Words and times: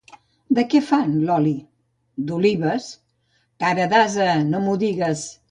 De 0.59 0.61
què 0.69 0.79
fan 0.85 1.11
l'oli? 1.27 1.53
—D'olives. 2.23 2.89
—Cara 3.65 3.87
d'ase, 3.95 4.33
no 4.49 4.65
m'ho 4.67 4.77
digues. 4.87 5.29